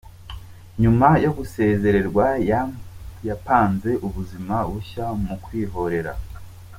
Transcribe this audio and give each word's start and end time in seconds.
Nyuma 0.81 1.07
yo 1.23 1.31
gusezererwa 1.37 2.25
yapanze 3.27 3.91
ubuzima 4.07 4.55
bushya 4.69 5.05
mu 5.23 5.35
kwikorera. 5.43 6.13